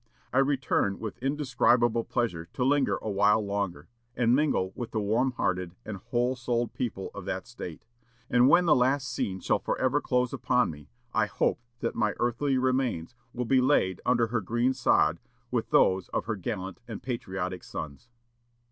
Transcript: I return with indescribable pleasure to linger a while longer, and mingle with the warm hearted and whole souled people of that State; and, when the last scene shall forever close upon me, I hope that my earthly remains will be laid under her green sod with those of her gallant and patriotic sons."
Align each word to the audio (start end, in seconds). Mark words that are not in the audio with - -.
I 0.33 0.39
return 0.39 0.97
with 0.97 1.19
indescribable 1.21 2.05
pleasure 2.05 2.47
to 2.53 2.63
linger 2.63 2.97
a 3.03 3.09
while 3.11 3.45
longer, 3.45 3.87
and 4.15 4.35
mingle 4.35 4.71
with 4.73 4.89
the 4.89 4.99
warm 4.99 5.33
hearted 5.33 5.75
and 5.85 5.97
whole 5.97 6.35
souled 6.35 6.73
people 6.73 7.11
of 7.13 7.25
that 7.25 7.45
State; 7.45 7.85
and, 8.27 8.49
when 8.49 8.65
the 8.65 8.73
last 8.75 9.07
scene 9.13 9.39
shall 9.41 9.59
forever 9.59 10.01
close 10.01 10.33
upon 10.33 10.71
me, 10.71 10.89
I 11.13 11.27
hope 11.27 11.61
that 11.81 11.93
my 11.93 12.15
earthly 12.19 12.57
remains 12.57 13.13
will 13.31 13.45
be 13.45 13.61
laid 13.61 14.01
under 14.03 14.25
her 14.29 14.41
green 14.41 14.73
sod 14.73 15.19
with 15.51 15.69
those 15.69 16.09
of 16.09 16.25
her 16.25 16.35
gallant 16.35 16.79
and 16.87 17.03
patriotic 17.03 17.63
sons." 17.63 18.09